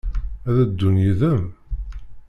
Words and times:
Ad 0.49 0.55
d-ddun 0.59 0.95
yid-m? 1.03 1.43